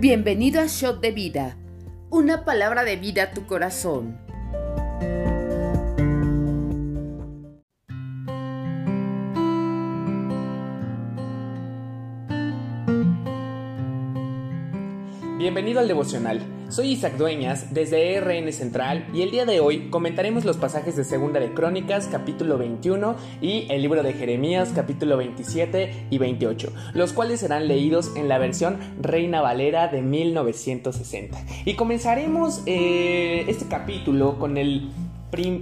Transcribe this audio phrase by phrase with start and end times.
[0.00, 1.58] Bienvenido a Shot de Vida,
[2.08, 4.18] una palabra de vida a tu corazón.
[15.36, 16.40] Bienvenido al devocional.
[16.70, 21.02] Soy Isaac Dueñas desde RN Central y el día de hoy comentaremos los pasajes de
[21.02, 27.12] Segunda de Crónicas capítulo 21 y el libro de Jeremías capítulo 27 y 28, los
[27.12, 31.44] cuales serán leídos en la versión Reina Valera de 1960.
[31.64, 34.90] Y comenzaremos eh, este capítulo con el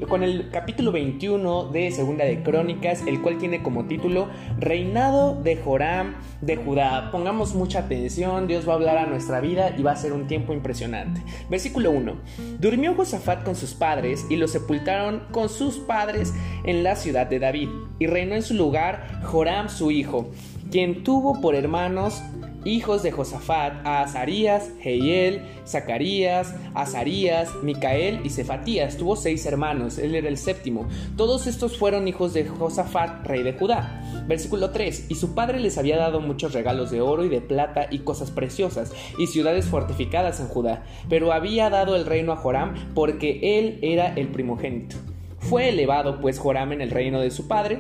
[0.09, 5.57] con el capítulo 21 de Segunda de Crónicas, el cual tiene como título Reinado de
[5.57, 7.11] Joram de Judá.
[7.13, 10.27] Pongamos mucha atención, Dios va a hablar a nuestra vida y va a ser un
[10.27, 11.23] tiempo impresionante.
[11.51, 12.17] Versículo 1.
[12.59, 16.33] Durmió Josafat con sus padres y lo sepultaron con sus padres
[16.65, 20.31] en la ciudad de David, y reinó en su lugar Joram su hijo,
[20.71, 22.23] quien tuvo por hermanos
[22.65, 28.97] hijos de Josafat, a Azarías, Jehiel, Zacarías, Azarías, Micael y Cefatías.
[28.97, 30.87] Tuvo seis hermanos, él era el séptimo.
[31.17, 34.25] Todos estos fueron hijos de Josafat, rey de Judá.
[34.27, 35.07] Versículo 3.
[35.09, 38.31] Y su padre les había dado muchos regalos de oro y de plata y cosas
[38.31, 40.85] preciosas, y ciudades fortificadas en Judá.
[41.09, 44.97] Pero había dado el reino a Joram porque él era el primogénito.
[45.39, 47.79] Fue elevado pues Joram en el reino de su padre,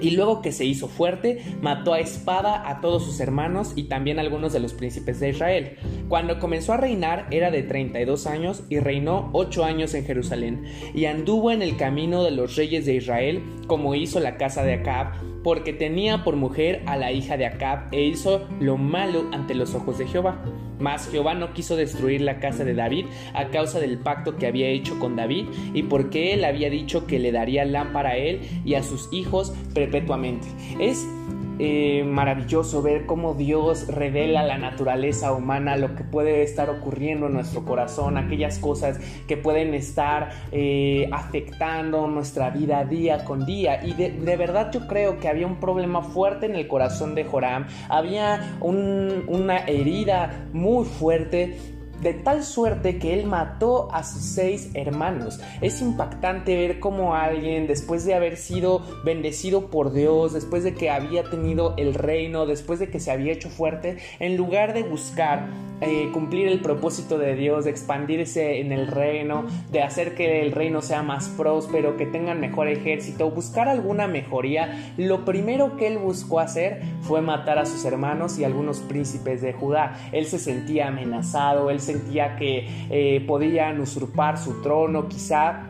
[0.00, 4.18] y luego que se hizo fuerte, mató a espada a todos sus hermanos y también
[4.18, 5.76] a algunos de los príncipes de Israel.
[6.08, 10.64] Cuando comenzó a reinar era de 32 años y reinó 8 años en Jerusalén.
[10.94, 14.74] Y anduvo en el camino de los reyes de Israel, como hizo la casa de
[14.74, 19.54] Acab, porque tenía por mujer a la hija de Acab e hizo lo malo ante
[19.54, 20.42] los ojos de Jehová.
[20.78, 24.68] Mas Jehová no quiso destruir la casa de David a causa del pacto que había
[24.68, 28.74] hecho con David y porque él había dicho que le daría lámpara a él y
[28.74, 30.46] a sus hijos perpetuamente.
[30.78, 31.06] Es
[31.58, 37.34] eh, maravilloso ver cómo Dios revela la naturaleza humana, lo que puede estar ocurriendo en
[37.34, 43.84] nuestro corazón, aquellas cosas que pueden estar eh, afectando nuestra vida día con día.
[43.84, 47.66] Y de, verdad yo creo que había un problema fuerte en el corazón de Joram,
[47.88, 55.40] había una herida muy fuerte de tal suerte que él mató a sus seis hermanos.
[55.60, 60.90] Es impactante ver cómo alguien, después de haber sido bendecido por Dios, después de que
[60.90, 65.48] había tenido el reino, después de que se había hecho fuerte, en lugar de buscar
[65.80, 70.50] eh, cumplir el propósito de Dios, de expandirse en el reino, de hacer que el
[70.50, 75.98] reino sea más próspero, que tengan mejor ejército, buscar alguna mejoría, lo primero que él
[75.98, 79.96] buscó hacer fue matar a sus hermanos y algunos príncipes de Judá.
[80.10, 85.67] Él se sentía amenazado, él sentía que eh, podían usurpar su trono, quizá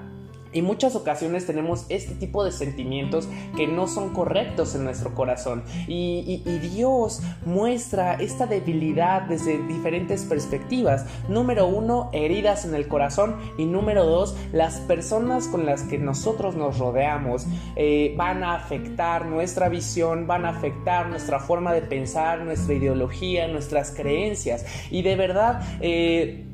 [0.53, 5.63] y muchas ocasiones tenemos este tipo de sentimientos que no son correctos en nuestro corazón.
[5.87, 11.07] Y, Dios muestra esta debilidad desde diferentes perspectivas.
[11.29, 13.37] Número uno, heridas en el corazón.
[13.59, 19.27] Y número dos, las personas con las que nosotros nos rodeamos eh, van a afectar
[19.27, 24.65] nuestra visión, van a afectar nuestra forma de pensar, nuestra ideología, nuestras creencias.
[24.91, 25.63] Y de verdad...
[25.81, 26.48] Eh,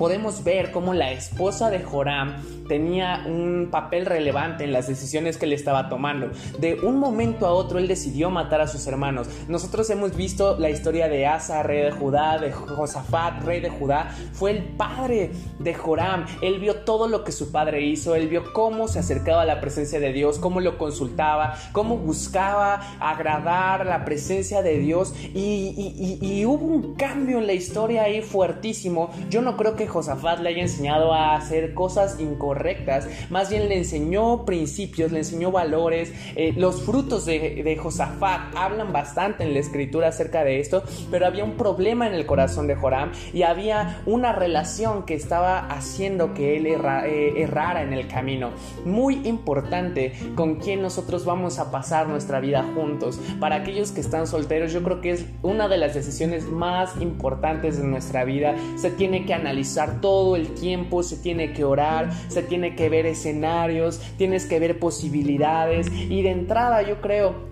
[0.00, 5.44] podemos ver cómo la esposa de Joram tenía un papel relevante en las decisiones que
[5.44, 6.30] él estaba tomando.
[6.58, 9.28] De un momento a otro él decidió matar a sus hermanos.
[9.46, 14.08] Nosotros hemos visto la historia de Asa, rey de Judá, de Josafat, rey de Judá.
[14.32, 16.24] Fue el padre de Joram.
[16.40, 18.14] Él vio todo lo que su padre hizo.
[18.14, 22.80] Él vio cómo se acercaba a la presencia de Dios, cómo lo consultaba, cómo buscaba
[23.00, 25.12] agradar la presencia de Dios.
[25.34, 29.10] Y, y hubo un cambio en la historia ahí fuertísimo.
[29.28, 33.68] Yo no creo que Josafat le haya enseñado a hacer cosas incorrectas rectas, más bien
[33.68, 36.12] le enseñó principios, le enseñó valores.
[36.36, 41.44] Eh, los frutos de, Josafat hablan bastante en la escritura acerca de esto, pero había
[41.44, 46.56] un problema en el corazón de Joram y había una relación que estaba haciendo que
[46.56, 48.50] él eh, errara en el camino.
[48.84, 53.20] Muy importante con quien nosotros vamos a pasar nuestra vida juntos.
[53.40, 57.78] Para aquellos que están solteros, yo creo que es una de las decisiones más importantes
[57.78, 58.54] de nuestra vida.
[58.76, 59.69] Se tiene que analizar
[60.00, 64.78] todo el tiempo, se tiene que orar, se tiene que ver escenarios, tienes que ver
[64.78, 65.88] posibilidades.
[65.90, 67.50] Y de entrada yo creo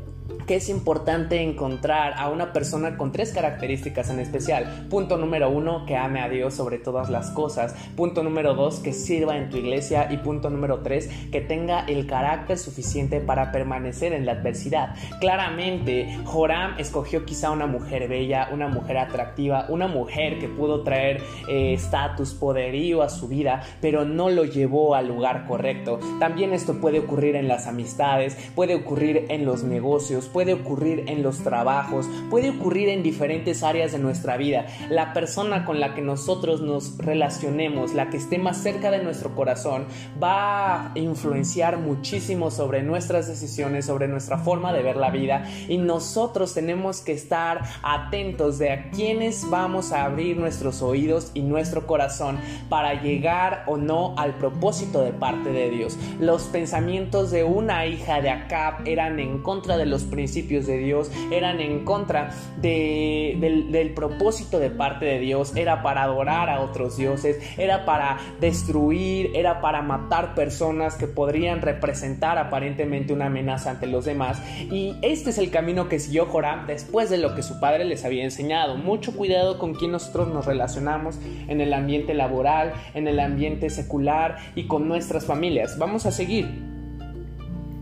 [0.48, 4.86] que es importante encontrar a una persona con tres características en especial.
[4.88, 7.74] Punto número uno, que ame a Dios sobre todas las cosas.
[7.94, 10.10] Punto número dos, que sirva en tu iglesia.
[10.10, 14.94] Y punto número tres, que tenga el carácter suficiente para permanecer en la adversidad.
[15.20, 21.20] Claramente, Joram escogió quizá una mujer bella, una mujer atractiva, una mujer que pudo traer
[21.46, 26.00] eh, estatus, poderío a su vida, pero no lo llevó al lugar correcto.
[26.18, 31.24] También esto puede ocurrir en las amistades, puede ocurrir en los negocios, puede ocurrir en
[31.24, 34.66] los trabajos, puede ocurrir en diferentes áreas de nuestra vida.
[34.88, 39.34] La persona con la que nosotros nos relacionemos, la que esté más cerca de nuestro
[39.34, 39.86] corazón,
[40.22, 45.78] va a influenciar muchísimo sobre nuestras decisiones, sobre nuestra forma de ver la vida y
[45.78, 51.84] nosotros tenemos que estar atentos de a quiénes vamos a abrir nuestros oídos y nuestro
[51.88, 52.38] corazón
[52.68, 55.98] para llegar o no al propósito de parte de Dios.
[56.20, 60.27] Los pensamientos de una hija de Acab eran en contra de los principios
[60.66, 62.30] de Dios, eran en contra
[62.60, 68.18] del, del propósito de parte de Dios, era para adorar a otros dioses, era para
[68.40, 74.40] destruir, era para matar personas que podrían representar aparentemente una amenaza ante los demás.
[74.70, 78.04] Y este es el camino que siguió Joram después de lo que su padre les
[78.04, 78.76] había enseñado.
[78.76, 84.36] Mucho cuidado con quien nosotros nos relacionamos en el ambiente laboral, en el ambiente secular
[84.54, 85.78] y con nuestras familias.
[85.78, 86.46] Vamos a seguir.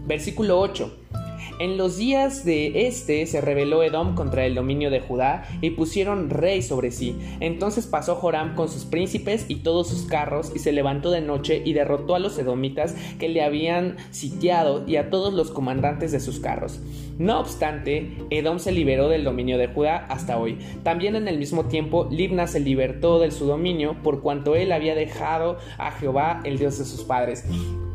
[0.07, 0.99] Versículo 8.
[1.59, 6.29] En los días de este se rebeló Edom contra el dominio de Judá y pusieron
[6.29, 7.17] rey sobre sí.
[7.41, 11.63] Entonces pasó Joram con sus príncipes y todos sus carros y se levantó de noche
[11.65, 16.21] y derrotó a los edomitas que le habían sitiado y a todos los comandantes de
[16.21, 16.79] sus carros.
[17.19, 20.59] No obstante, Edom se liberó del dominio de Judá hasta hoy.
[20.83, 24.95] También en el mismo tiempo, Libna se libertó de su dominio por cuanto él había
[24.95, 27.45] dejado a Jehová, el Dios de sus padres.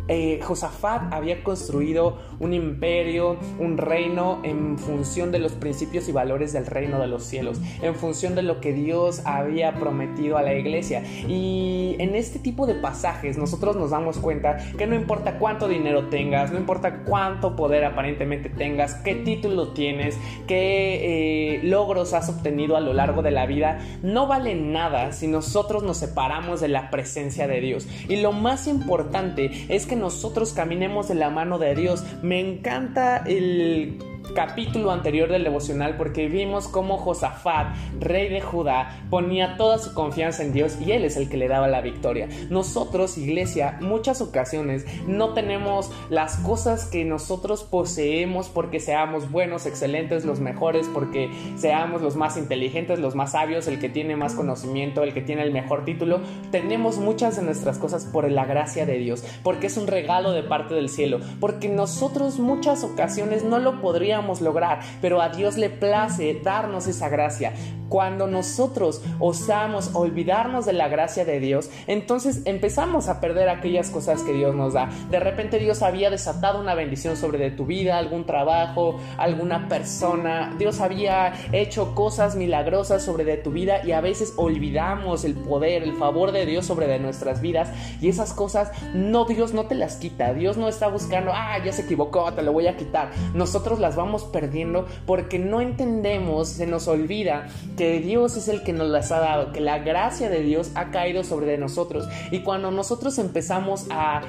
[0.07, 6.53] Eh, Josafat había construido un imperio, un reino en función de los principios y valores
[6.53, 10.53] del reino de los cielos, en función de lo que Dios había prometido a la
[10.53, 11.03] iglesia.
[11.27, 16.07] Y en este tipo de pasajes nosotros nos damos cuenta que no importa cuánto dinero
[16.09, 20.17] tengas, no importa cuánto poder aparentemente tengas, qué título tienes,
[20.47, 25.27] qué eh, logros has obtenido a lo largo de la vida, no vale nada si
[25.27, 27.87] nosotros nos separamos de la presencia de Dios.
[28.07, 32.03] Y lo más importante es que nosotros caminemos de la mano de Dios.
[32.21, 33.97] Me encanta el
[34.33, 40.43] capítulo anterior del devocional porque vimos cómo Josafat, rey de Judá, ponía toda su confianza
[40.43, 42.27] en Dios y él es el que le daba la victoria.
[42.49, 50.25] Nosotros, iglesia, muchas ocasiones no tenemos las cosas que nosotros poseemos porque seamos buenos, excelentes,
[50.25, 55.03] los mejores, porque seamos los más inteligentes, los más sabios, el que tiene más conocimiento,
[55.03, 56.21] el que tiene el mejor título.
[56.51, 60.43] Tenemos muchas de nuestras cosas por la gracia de Dios, porque es un regalo de
[60.43, 65.69] parte del cielo, porque nosotros muchas ocasiones no lo podríamos lograr, pero a Dios le
[65.69, 67.53] place darnos esa gracia.
[67.91, 74.21] Cuando nosotros osamos olvidarnos de la gracia de Dios, entonces empezamos a perder aquellas cosas
[74.21, 74.89] que Dios nos da.
[75.09, 80.55] De repente Dios había desatado una bendición sobre de tu vida, algún trabajo, alguna persona.
[80.57, 85.83] Dios había hecho cosas milagrosas sobre de tu vida y a veces olvidamos el poder,
[85.83, 89.75] el favor de Dios sobre de nuestras vidas y esas cosas no Dios no te
[89.75, 90.33] las quita.
[90.33, 93.11] Dios no está buscando, ah, ya se equivocó, te lo voy a quitar.
[93.33, 98.73] Nosotros las vamos perdiendo porque no entendemos, se nos olvida que Dios es el que
[98.73, 102.07] nos las ha dado, que la gracia de Dios ha caído sobre nosotros.
[102.31, 104.21] Y cuando nosotros empezamos a,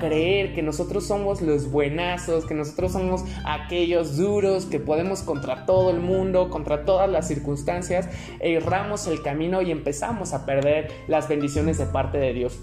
[0.00, 5.90] creer que nosotros somos los buenazos, que nosotros somos aquellos duros, que podemos contra todo
[5.90, 8.08] el mundo, contra todas las circunstancias,
[8.40, 12.60] erramos el camino y empezamos a perder las bendiciones de parte de Dios.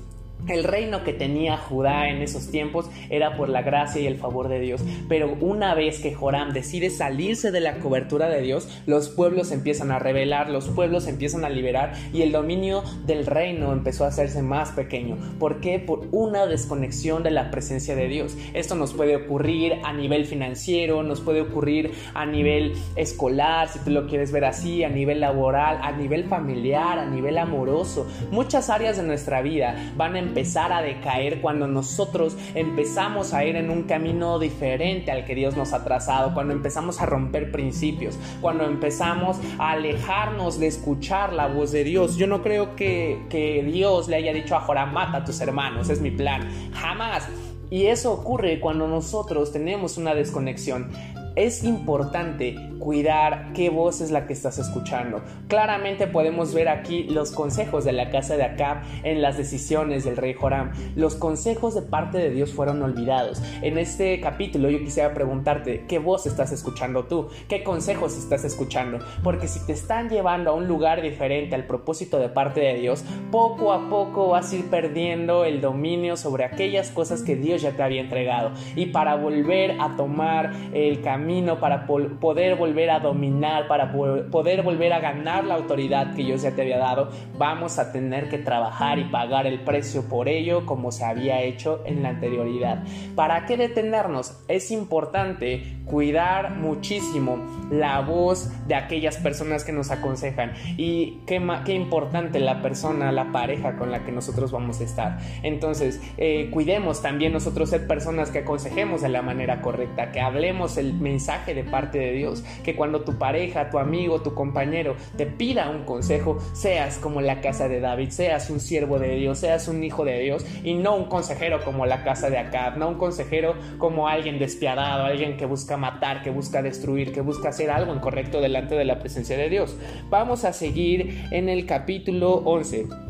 [0.48, 4.48] El reino que tenía Judá en esos tiempos era por la gracia y el favor
[4.48, 4.82] de Dios.
[5.10, 9.92] Pero una vez que Joram decide salirse de la cobertura de Dios, los pueblos empiezan
[9.92, 14.42] a rebelar, los pueblos empiezan a liberar y el dominio del reino empezó a hacerse
[14.42, 15.18] más pequeño.
[15.38, 15.80] ¿Por qué?
[15.80, 18.38] Por una desconexión de la presencia de Dios.
[18.54, 23.92] Esto nos puede ocurrir a nivel financiero, nos puede ocurrir a nivel escolar, si tú
[23.92, 28.08] lo quieres ver así, a nivel laboral, a nivel familiar, a nivel amoroso.
[28.32, 33.56] Muchas áreas de nuestra vida van a empezar a decaer cuando nosotros empezamos a ir
[33.56, 38.18] en un camino diferente al que Dios nos ha trazado, cuando empezamos a romper principios,
[38.42, 42.18] cuando empezamos a alejarnos de escuchar la voz de Dios.
[42.18, 45.90] Yo no creo que, que Dios le haya dicho a Joram, mata a tus hermanos,
[45.90, 46.48] es mi plan.
[46.74, 47.28] Jamás.
[47.70, 50.90] Y eso ocurre cuando nosotros tenemos una desconexión
[51.38, 55.22] es importante cuidar qué voz es la que estás escuchando.
[55.48, 60.18] Claramente podemos ver aquí los consejos de la casa de Acab en las decisiones del
[60.18, 60.72] rey Joram.
[60.96, 63.42] Los consejos de parte de Dios fueron olvidados.
[63.62, 69.00] En este capítulo yo quisiera preguntarte qué voz estás escuchando tú, qué consejos estás escuchando,
[69.24, 73.04] porque si te están llevando a un lugar diferente al propósito de parte de Dios,
[73.32, 77.74] poco a poco vas a ir perdiendo el dominio sobre aquellas cosas que Dios ya
[77.74, 78.54] te había entregado.
[78.76, 84.64] Y para volver a tomar el camino camino para poder volver a dominar, para poder
[84.64, 88.38] volver a ganar la autoridad que Dios ya te había dado, vamos a tener que
[88.38, 92.82] trabajar y pagar el precio por ello como se había hecho en la anterioridad.
[93.14, 94.42] ¿Para qué detenernos?
[94.48, 97.40] Es importante cuidar muchísimo
[97.72, 103.34] la voz de aquellas personas que nos aconsejan y qué, qué importante la persona, la
[103.34, 105.18] pareja con la que nosotros vamos a estar.
[105.44, 110.78] Entonces, eh, cuidemos también nosotros ser personas que aconsejemos de la manera correcta, que hablemos
[110.78, 111.17] el mensaje
[111.54, 115.84] de parte de Dios, que cuando tu pareja, tu amigo, tu compañero te pida un
[115.84, 120.06] consejo, seas como la casa de David, seas un siervo de Dios, seas un hijo
[120.06, 124.08] de Dios y no un consejero como la casa de Acab, no un consejero como
[124.08, 128.76] alguien despiadado, alguien que busca matar, que busca destruir, que busca hacer algo incorrecto delante
[128.76, 129.78] de la presencia de Dios.
[130.10, 133.07] Vamos a seguir en el capítulo 11.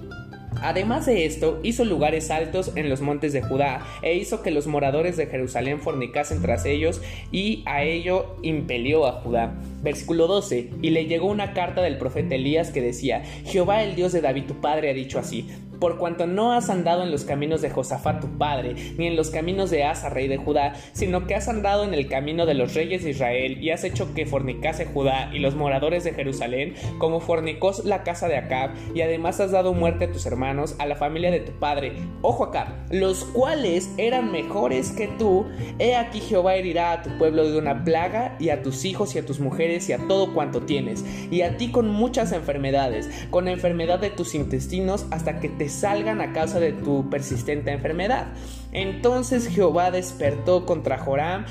[0.62, 4.68] Además de esto, hizo lugares altos en los montes de Judá e hizo que los
[4.68, 9.54] moradores de Jerusalén fornicasen tras ellos y a ello impelió a Judá.
[9.82, 10.70] Versículo 12.
[10.82, 14.46] Y le llegó una carta del profeta Elías que decía, Jehová el Dios de David
[14.48, 15.48] tu padre ha dicho así,
[15.80, 19.30] por cuanto no has andado en los caminos de Josafat tu padre, ni en los
[19.30, 22.74] caminos de Asa, rey de Judá, sino que has andado en el camino de los
[22.74, 27.20] reyes de Israel, y has hecho que fornicase Judá y los moradores de Jerusalén, como
[27.20, 30.96] fornicó la casa de Acab, y además has dado muerte a tus hermanos, a la
[30.96, 31.94] familia de tu padre.
[32.22, 35.46] Ojo acá, los cuales eran mejores que tú,
[35.80, 39.20] he aquí Jehová herirá a tu pueblo de una plaga, y a tus hijos y
[39.20, 43.46] a tus mujeres y a todo cuanto tienes, y a ti con muchas enfermedades, con
[43.46, 48.28] la enfermedad de tus intestinos, hasta que te salgan a causa de tu persistente enfermedad.
[48.72, 51.46] Entonces Jehová despertó contra Joram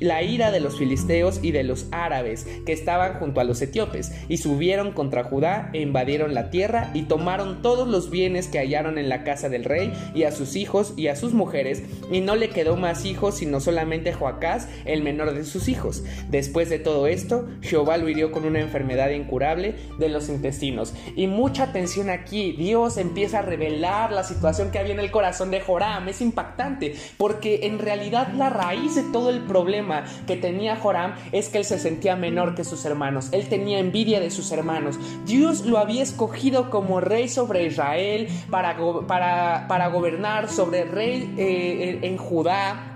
[0.00, 4.12] la ira de los filisteos y de los árabes que estaban junto a los etíopes,
[4.28, 8.98] y subieron contra Judá e invadieron la tierra y tomaron todos los bienes que hallaron
[8.98, 12.36] en la casa del rey y a sus hijos y a sus mujeres, y no
[12.36, 16.04] le quedó más hijos sino solamente Joacás, el menor de sus hijos.
[16.30, 20.94] Después de todo esto, Jehová lo hirió con una enfermedad incurable de los intestinos.
[21.16, 25.50] Y mucha atención aquí, Dios empieza a revelar la situación que había en el corazón
[25.50, 26.08] de Joram.
[26.08, 31.48] Es impactante, porque en realidad la raíz de todo el problema que tenía Joram es
[31.48, 34.98] que él se sentía menor que sus hermanos, él tenía envidia de sus hermanos.
[35.24, 38.76] Dios lo había escogido como rey sobre Israel para,
[39.06, 42.92] para, para gobernar sobre rey eh, en Judá.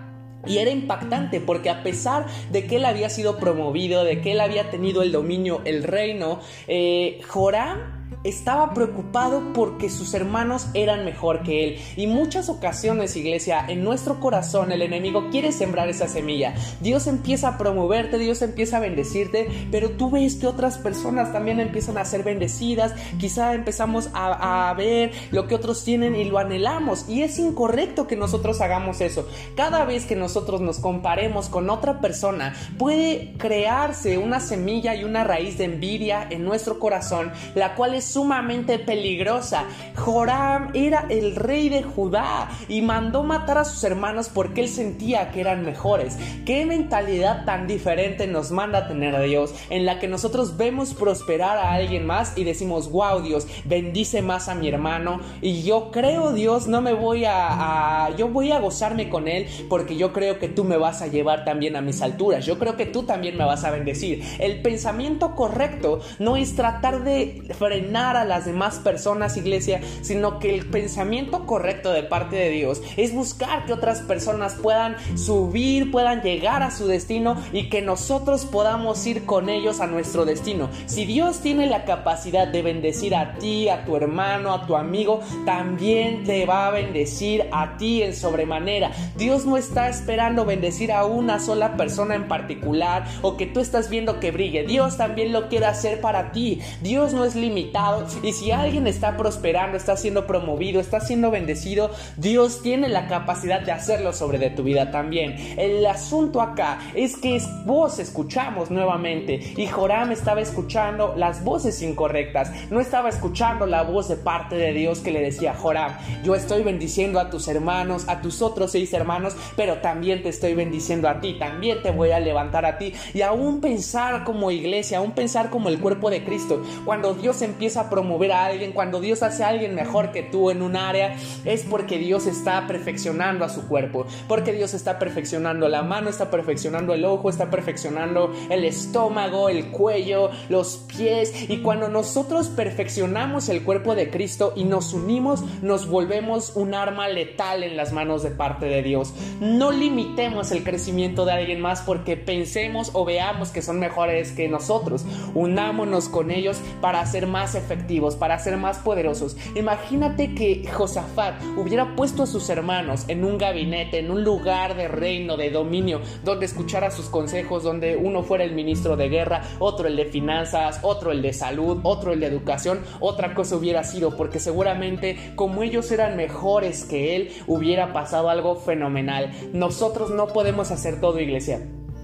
[0.47, 4.41] Y era impactante porque a pesar de que él había sido promovido, de que él
[4.41, 11.43] había tenido el dominio, el reino, eh, Joram estaba preocupado porque sus hermanos eran mejor
[11.43, 11.81] que él.
[11.97, 16.55] Y muchas ocasiones, iglesia, en nuestro corazón el enemigo quiere sembrar esa semilla.
[16.81, 21.61] Dios empieza a promoverte, Dios empieza a bendecirte, pero tú ves que otras personas también
[21.61, 22.95] empiezan a ser bendecidas.
[23.19, 27.09] Quizá empezamos a, ver lo que otros tienen y lo anhelamos.
[27.09, 29.27] Y es incorrecto que nosotros hagamos eso.
[29.57, 35.25] Cada vez que nosotros nos comparemos con otra persona, puede crearse una semilla y una
[35.25, 39.65] raíz de envidia en nuestro corazón, la cual es sumamente peligrosa.
[39.97, 45.31] Joram era el rey de Judá y mandó matar a sus hermanos porque él sentía
[45.31, 46.19] que eran mejores.
[46.45, 50.95] ¿Qué mentalidad tan diferente nos manda a tener a Dios en la que nosotros vemos
[50.95, 55.91] prosperar a alguien más y decimos, wow Dios, bendice más a mi hermano y yo
[55.91, 60.13] creo Dios, no me voy a, a yo voy a gozarme con él porque yo
[60.13, 63.05] creo que tú me vas a llevar también a mis alturas, yo creo que tú
[63.05, 64.23] también me vas a bendecir.
[64.39, 70.55] El pensamiento correcto no es tratar de frenar a las demás personas, iglesia, sino que
[70.55, 76.23] el pensamiento correcto de parte de Dios es buscar que otras personas puedan subir, puedan
[76.23, 80.69] llegar a su destino y que nosotros podamos ir con ellos a nuestro destino.
[80.87, 85.21] Si Dios tiene la capacidad de bendecir a ti, a tu hermano, a tu amigo,
[85.45, 88.93] también te va a bendecir a ti en sobremanera.
[89.17, 93.91] Dios no está esperando bendecir a una sola persona en particular o que tú estás
[93.91, 94.65] viendo que brille.
[94.65, 96.61] Dios también lo quiere hacer para ti.
[96.81, 97.90] Dios no es limitado
[98.23, 103.61] y si alguien está prosperando, está siendo promovido, está siendo bendecido, Dios tiene la capacidad
[103.61, 105.37] de hacerlo sobre de tu vida también.
[105.57, 109.41] El asunto acá es que vos escuchamos nuevamente.
[109.57, 114.73] Y Joram estaba escuchando las voces incorrectas, no estaba escuchando la voz de parte de
[114.73, 115.93] Dios que le decía, Joram,
[116.25, 120.55] yo estoy bendiciendo a tus hermanos, a tus otros seis hermanos, pero también te estoy
[120.55, 122.93] bendiciendo a ti, también te voy a levantar a ti.
[123.15, 127.80] Y aún pensar como iglesia, aún pensar como el cuerpo de Cristo, cuando Dios empieza
[127.81, 131.17] a promover a alguien, cuando Dios hace a alguien mejor que tú en un área,
[131.45, 136.31] es porque Dios está perfeccionando a su cuerpo, porque Dios está perfeccionando la mano, está
[136.31, 141.49] perfeccionando el ojo, está perfeccionando el estómago, el cuello, los pies.
[141.49, 147.09] Y cuando nosotros perfeccionamos el cuerpo de Cristo y nos unimos, nos volvemos un arma
[147.09, 149.13] letal en las manos de parte de Dios.
[149.41, 154.49] No limitemos el crecimiento de alguien más porque pensemos o veamos que son mejores que
[154.49, 155.05] nosotros.
[155.35, 157.70] Unámonos con ellos para ser más efectivos,
[158.17, 159.37] para ser más poderosos.
[159.55, 164.89] Imagínate que Josafat hubiera puesto a sus hermanos en un gabinete, en un lugar de
[164.89, 169.89] reino, de dominio, donde escuchara sus consejos, donde uno fuera el ministro de guerra, otro
[169.89, 174.17] el de finanzas, otro el de salud, otro el de educación, otra cosa hubiera sido,
[174.17, 179.31] porque seguramente como ellos eran mejores que él, hubiera pasado algo fenomenal.
[179.53, 181.61] Nosotros no podemos hacer todo, iglesia.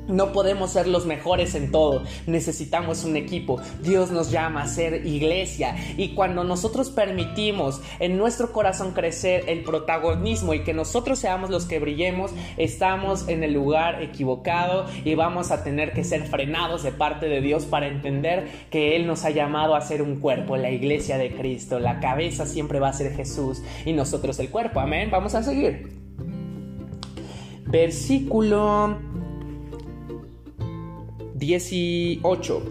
[0.09, 3.61] No podemos ser los mejores en todo, necesitamos un equipo.
[3.83, 9.65] Dios nos llama a ser iglesia y cuando nosotros permitimos en nuestro corazón crecer el
[9.65, 15.51] protagonismo y que nosotros seamos los que brillemos, estamos en el lugar equivocado y vamos
[15.51, 19.31] a tener que ser frenados de parte de Dios para entender que Él nos ha
[19.31, 21.81] llamado a ser un cuerpo, la iglesia de Cristo.
[21.81, 24.81] La cabeza siempre va a ser Jesús y nosotros el cuerpo.
[24.81, 25.11] Amén.
[25.11, 25.89] Vamos a seguir.
[27.67, 28.97] Versículo
[31.39, 32.63] 18.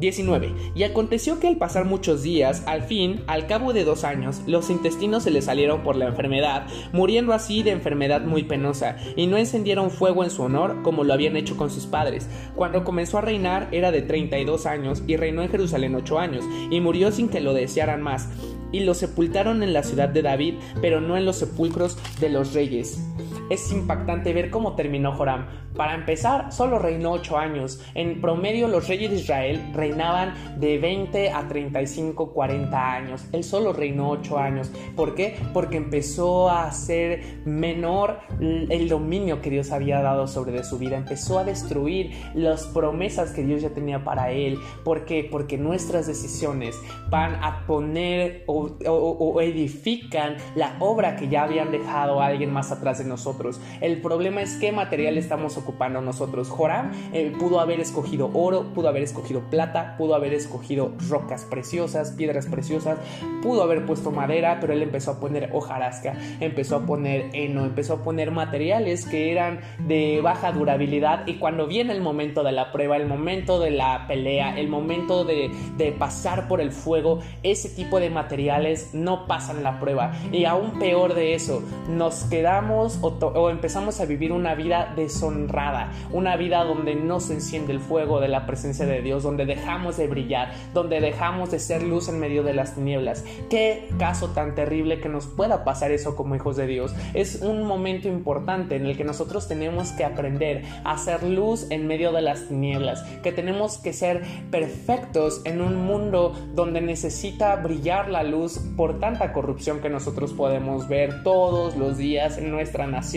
[0.00, 0.54] 19.
[0.74, 4.70] Y aconteció que al pasar muchos días, al fin, al cabo de dos años, los
[4.70, 9.36] intestinos se le salieron por la enfermedad, muriendo así de enfermedad muy penosa, y no
[9.36, 12.28] encendieron fuego en su honor como lo habían hecho con sus padres.
[12.56, 16.80] Cuando comenzó a reinar era de 32 años, y reinó en Jerusalén ocho años, y
[16.80, 18.28] murió sin que lo desearan más.
[18.72, 22.54] Y lo sepultaron en la ciudad de David, pero no en los sepulcros de los
[22.54, 23.09] reyes
[23.50, 25.46] es impactante ver cómo terminó Joram.
[25.76, 27.80] Para empezar, solo reinó 8 años.
[27.94, 33.24] En promedio, los reyes de Israel reinaban de 20 a 35, 40 años.
[33.32, 34.70] Él solo reinó 8 años.
[34.96, 35.36] ¿Por qué?
[35.52, 40.96] Porque empezó a ser menor el dominio que Dios había dado sobre de su vida.
[40.96, 44.58] Empezó a destruir las promesas que Dios ya tenía para él.
[44.84, 45.26] ¿Por qué?
[45.30, 46.78] Porque nuestras decisiones
[47.08, 53.04] van a poner o, edifican la obra que ya habían dejado alguien más atrás de
[53.04, 53.39] nosotros.
[53.80, 56.50] El problema es qué material estamos ocupando nosotros.
[56.50, 62.12] Joram eh, pudo haber escogido oro, pudo haber escogido plata, pudo haber escogido rocas preciosas,
[62.12, 62.98] piedras preciosas,
[63.42, 67.94] pudo haber puesto madera, pero él empezó a poner hojarasca, empezó a poner heno, empezó
[67.94, 71.26] a poner materiales que eran de baja durabilidad.
[71.26, 75.24] Y cuando viene el momento de la prueba, el momento de la pelea, el momento
[75.24, 80.12] de, de pasar por el fuego, ese tipo de materiales no pasan la prueba.
[80.30, 85.92] Y aún peor de eso, nos quedamos o o empezamos a vivir una vida deshonrada,
[86.10, 89.96] una vida donde no se enciende el fuego de la presencia de Dios, donde dejamos
[89.96, 93.24] de brillar, donde dejamos de ser luz en medio de las tinieblas.
[93.48, 96.94] Qué caso tan terrible que nos pueda pasar eso como hijos de Dios.
[97.14, 101.86] Es un momento importante en el que nosotros tenemos que aprender a hacer luz en
[101.86, 108.08] medio de las tinieblas, que tenemos que ser perfectos en un mundo donde necesita brillar
[108.08, 113.09] la luz por tanta corrupción que nosotros podemos ver todos los días en nuestra nación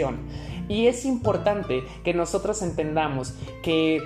[0.70, 4.02] y es importante que nosotros entendamos que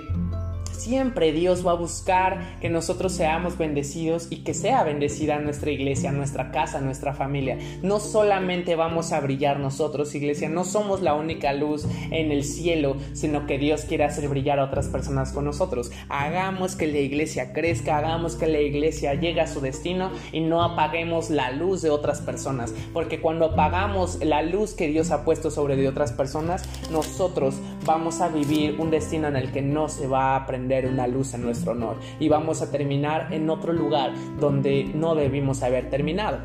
[0.78, 6.12] Siempre Dios va a buscar que nosotros seamos bendecidos y que sea bendecida nuestra iglesia,
[6.12, 7.58] nuestra casa, nuestra familia.
[7.82, 12.96] No solamente vamos a brillar nosotros, iglesia, no somos la única luz en el cielo,
[13.12, 15.90] sino que Dios quiere hacer brillar a otras personas con nosotros.
[16.08, 20.62] Hagamos que la iglesia crezca, hagamos que la iglesia llegue a su destino y no
[20.62, 25.50] apaguemos la luz de otras personas, porque cuando apagamos la luz que Dios ha puesto
[25.50, 26.62] sobre de otras personas,
[26.92, 27.56] nosotros
[27.88, 31.32] vamos a vivir un destino en el que no se va a aprender una luz
[31.32, 36.38] en nuestro honor y vamos a terminar en otro lugar donde no debimos haber terminado.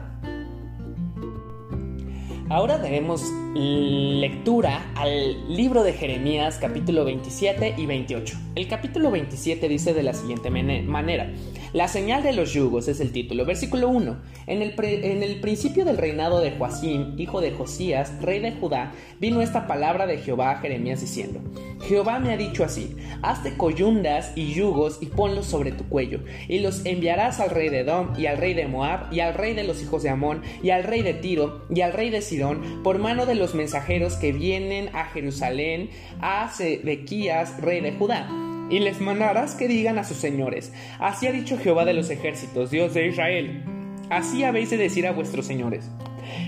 [2.49, 8.37] Ahora daremos lectura al libro de Jeremías capítulo 27 y 28.
[8.55, 11.29] El capítulo 27 dice de la siguiente manera.
[11.73, 13.45] La señal de los yugos es el título.
[13.45, 14.15] Versículo 1.
[14.45, 19.65] En el, principio del reinado de Joacim, hijo de Josías, rey de Judá, vino esta
[19.65, 21.39] palabra de Jehová a Jeremías diciendo,
[21.87, 26.59] Jehová me ha dicho así, hazte coyundas y yugos y ponlos sobre tu cuello, y
[26.59, 29.63] los enviarás al rey de Edom y al rey de Moab y al rey de
[29.63, 32.99] los hijos de Amón y al rey de Tiro y al rey de Sidón por
[32.99, 35.89] mano de los mensajeros que vienen a Jerusalén
[36.21, 41.31] a Sedequías, rey de Judá y les mandarás que digan a sus señores, así ha
[41.31, 43.63] dicho Jehová de los ejércitos, Dios de Israel,
[44.09, 45.91] así habéis de decir a vuestros señores.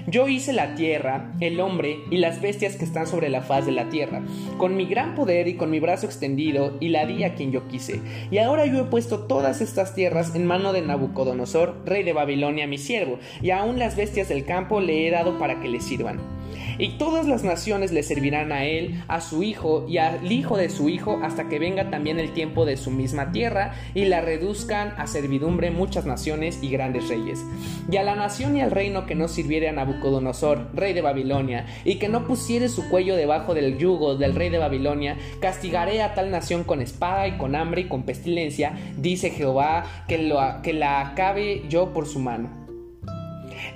[0.08, 3.74] Yo hice la tierra, el hombre y las bestias que están sobre la faz de
[3.74, 4.24] la tierra,
[4.58, 7.68] con mi gran poder y con mi brazo extendido, y la di a quien yo
[7.68, 8.02] quise.
[8.32, 12.66] Y ahora yo he puesto todas estas tierras en mano de Nabucodonosor, rey de Babilonia,
[12.66, 16.35] mi siervo, y aún las bestias del campo le he dado para que le sirvan.
[16.78, 20.70] Y todas las naciones le servirán a él, a su hijo y al hijo de
[20.70, 24.94] su hijo, hasta que venga también el tiempo de su misma tierra, y la reduzcan
[24.98, 27.44] a servidumbre muchas naciones y grandes reyes.
[27.90, 31.66] Y a la nación y al reino que no sirviere a Nabucodonosor, rey de Babilonia,
[31.84, 36.14] y que no pusiere su cuello debajo del yugo del rey de Babilonia, castigaré a
[36.14, 40.34] tal nación con espada y con hambre y con pestilencia, dice Jehová, que,
[40.64, 42.65] que la acabe yo por su mano.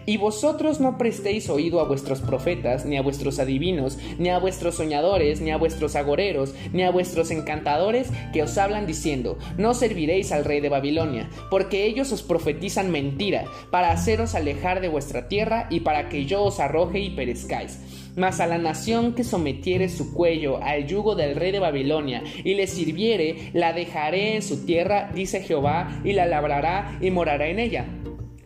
[0.06, 4.76] Y vosotros no prestéis oído a vuestros profetas, ni a vuestros adivinos, ni a vuestros
[4.76, 10.32] soñadores, ni a vuestros agoreros, ni a vuestros encantadores que os hablan diciendo, no serviréis
[10.32, 15.68] al rey de Babilonia, porque ellos os profetizan mentira, para haceros alejar de vuestra tierra
[15.70, 17.80] y para que yo os arroje y perezcáis.
[18.16, 22.56] Mas a la nación que sometiere su cuello al yugo del rey de Babilonia y
[22.56, 27.60] le sirviere, la dejaré en su tierra, dice Jehová, y la labrará y morará en
[27.60, 27.86] ella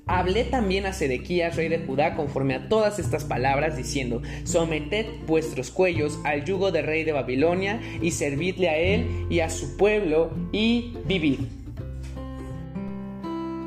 [0.05, 5.71] Hablé también a Sedequías, rey de Judá, conforme a todas estas palabras, diciendo, Someted vuestros
[5.71, 10.31] cuellos al yugo del rey de Babilonia, y servidle a él y a su pueblo,
[10.51, 11.39] y vivid.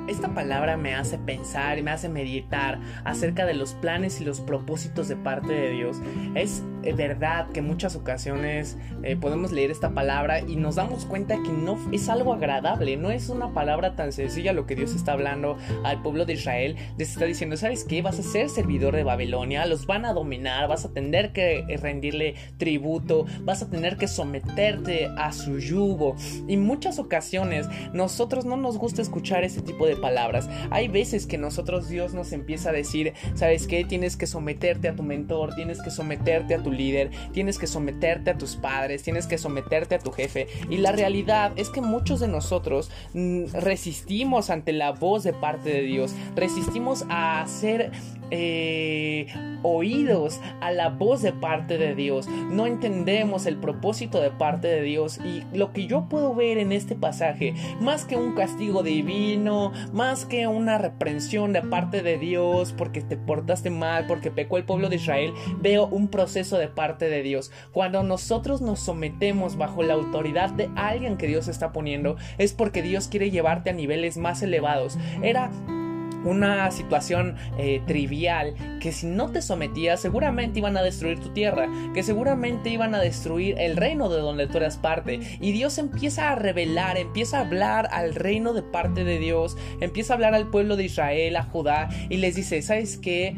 [0.09, 4.41] Esta palabra me hace pensar y me hace meditar acerca de los planes y los
[4.41, 5.97] propósitos de parte de Dios.
[6.35, 6.63] Es
[6.95, 11.79] verdad que muchas ocasiones eh, podemos leer esta palabra y nos damos cuenta que no
[11.93, 16.03] es algo agradable, no es una palabra tan sencilla lo que Dios está hablando al
[16.03, 16.77] pueblo de Israel.
[16.99, 18.03] Les está diciendo, ¿sabes qué?
[18.03, 21.77] Vas a ser servidor de Babilonia, los van a dominar, vas a tener que eh,
[21.77, 26.17] rendirle tributo, vas a tener que someterte a su yugo.
[26.47, 30.49] Y muchas ocasiones nosotros no nos gusta escuchar ese tipo de palabras.
[30.71, 33.85] Hay veces que nosotros Dios nos empieza a decir, ¿sabes qué?
[33.85, 38.31] Tienes que someterte a tu mentor, tienes que someterte a tu líder, tienes que someterte
[38.31, 40.47] a tus padres, tienes que someterte a tu jefe.
[40.71, 45.71] Y la realidad es que muchos de nosotros mm, resistimos ante la voz de parte
[45.71, 47.93] de Dios, resistimos a ser
[48.31, 49.27] eh,
[49.63, 54.83] oídos a la voz de parte de Dios, no entendemos el propósito de parte de
[54.83, 55.19] Dios.
[55.19, 60.25] Y lo que yo puedo ver en este pasaje, más que un castigo divino, más
[60.25, 64.89] que una reprensión de parte de Dios porque te portaste mal, porque pecó el pueblo
[64.89, 67.53] de Israel, veo un proceso parte de Dios.
[67.73, 72.83] Cuando nosotros nos sometemos bajo la autoridad de alguien que Dios está poniendo, es porque
[72.83, 74.99] Dios quiere llevarte a niveles más elevados.
[75.23, 75.51] Era
[76.27, 81.69] una situación eh, trivial que si no te sometías seguramente iban a destruir tu tierra,
[81.95, 85.21] que seguramente iban a destruir el reino de donde tú eras parte.
[85.41, 90.13] Y Dios empieza a revelar, empieza a hablar al reino de parte de Dios, empieza
[90.13, 93.37] a hablar al pueblo de Israel, a Judá, y les dice, ¿sabes qué?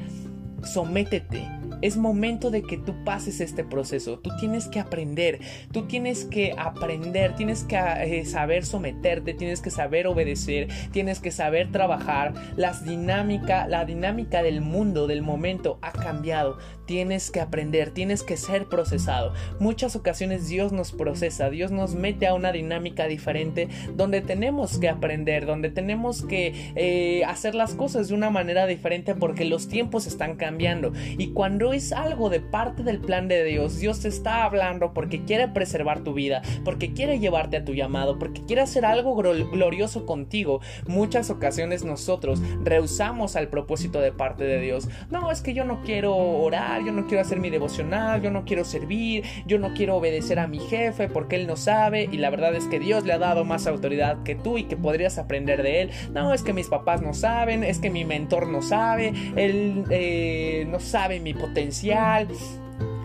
[0.64, 4.18] Sométete es momento de que tú pases este proceso.
[4.18, 5.40] Tú tienes que aprender,
[5.72, 11.30] tú tienes que aprender, tienes que eh, saber someterte, tienes que saber obedecer, tienes que
[11.30, 12.34] saber trabajar.
[12.56, 16.58] Las dinámica, la dinámica del mundo, del momento ha cambiado.
[16.88, 19.32] Tienes que aprender, tienes que ser procesado.
[19.60, 24.88] Muchas ocasiones Dios nos procesa, Dios nos mete a una dinámica diferente donde tenemos que
[24.88, 30.08] aprender, donde tenemos que eh, hacer las cosas de una manera diferente porque los tiempos
[30.08, 30.92] están cambiando.
[31.16, 33.78] Y cuando es algo de parte del plan de Dios.
[33.78, 38.18] Dios te está hablando porque quiere preservar tu vida, porque quiere llevarte a tu llamado,
[38.18, 40.60] porque quiere hacer algo glorioso contigo.
[40.86, 44.88] Muchas ocasiones nosotros rehusamos al propósito de parte de Dios.
[45.10, 48.44] No, es que yo no quiero orar, yo no quiero hacer mi devocional, yo no
[48.44, 52.30] quiero servir, yo no quiero obedecer a mi jefe porque él no sabe y la
[52.30, 55.62] verdad es que Dios le ha dado más autoridad que tú y que podrías aprender
[55.62, 55.90] de él.
[56.12, 60.66] No, es que mis papás no saben, es que mi mentor no sabe, él eh,
[60.68, 62.28] no sabe mi potencial potencial,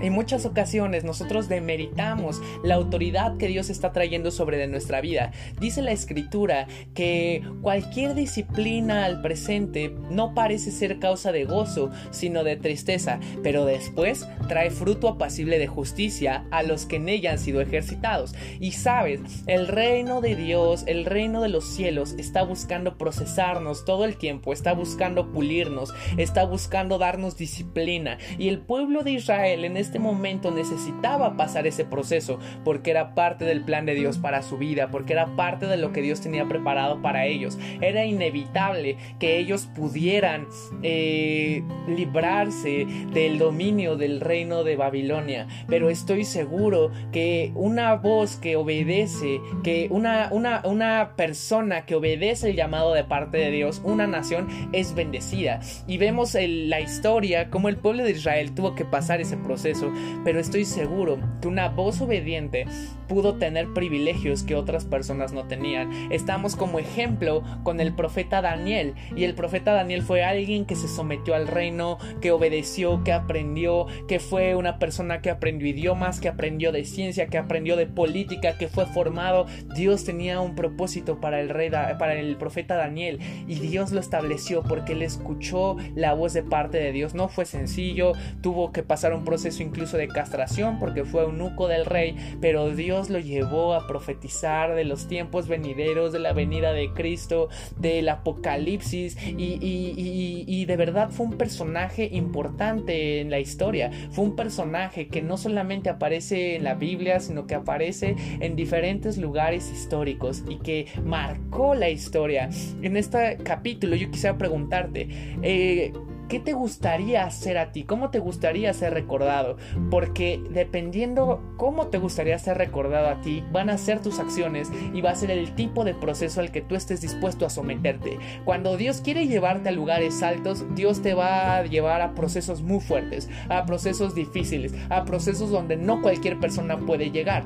[0.03, 5.31] en muchas ocasiones nosotros demeritamos la autoridad que Dios está trayendo sobre de nuestra vida.
[5.61, 12.43] Dice la escritura que cualquier disciplina al presente no parece ser causa de gozo, sino
[12.43, 17.39] de tristeza, pero después trae fruto apacible de justicia a los que en ella han
[17.39, 18.35] sido ejercitados.
[18.59, 24.03] Y sabes, el reino de Dios, el reino de los cielos está buscando procesarnos todo
[24.03, 28.17] el tiempo, está buscando pulirnos, está buscando darnos disciplina.
[28.37, 33.13] Y el pueblo de Israel en este este momento necesitaba pasar ese proceso porque era
[33.13, 36.19] parte del plan de Dios para su vida, porque era parte de lo que Dios
[36.19, 37.59] tenía preparado para ellos.
[37.79, 40.47] Era inevitable que ellos pudieran
[40.81, 48.55] eh, librarse del dominio del reino de Babilonia, pero estoy seguro que una voz que
[48.55, 54.07] obedece, que una, una, una persona que obedece el llamado de parte de Dios, una
[54.07, 55.59] nación es bendecida.
[55.85, 59.82] Y vemos la historia, como el pueblo de Israel tuvo que pasar ese proceso,
[60.23, 62.65] pero estoy seguro que una voz obediente
[63.07, 65.91] pudo tener privilegios que otras personas no tenían.
[66.11, 70.87] Estamos como ejemplo con el profeta Daniel, y el profeta Daniel fue alguien que se
[70.87, 76.29] sometió al reino, que obedeció, que aprendió, que fue una persona que aprendió idiomas, que
[76.29, 79.45] aprendió de ciencia, que aprendió de política, que fue formado.
[79.75, 84.63] Dios tenía un propósito para el rey, para el profeta Daniel, y Dios lo estableció
[84.63, 87.13] porque él escuchó la voz de parte de Dios.
[87.13, 91.85] No fue sencillo, tuvo que pasar un proceso incluso de castración porque fue eunuco del
[91.85, 96.91] rey, pero Dios lo llevó a profetizar de los tiempos venideros, de la venida de
[96.93, 103.91] Cristo, del apocalipsis y, de verdad fue un personaje importante en la historia.
[104.11, 109.17] Fue un personaje que no solamente aparece en la Biblia, sino que aparece en diferentes
[109.17, 112.49] lugares históricos y que marcó la historia.
[112.81, 115.07] En este capítulo yo quisiera preguntarte,
[115.41, 115.93] eh,
[116.33, 117.83] ¿Qué te gustaría hacer a ti?
[117.83, 119.57] ¿Cómo te gustaría ser recordado?
[119.91, 125.01] Porque dependiendo cómo te gustaría ser recordado a ti, van a ser tus acciones y
[125.01, 128.17] va a ser el tipo de proceso al que tú estés dispuesto a someterte.
[128.45, 132.79] Cuando Dios quiere llevarte a lugares altos, Dios te va a llevar a procesos muy
[132.79, 137.43] fuertes, a procesos difíciles, a procesos donde no cualquier persona puede llegar.